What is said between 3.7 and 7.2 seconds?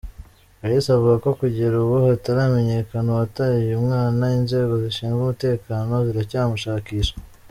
mwana, inzego zishinzwe umutekano ziracyamushakisha.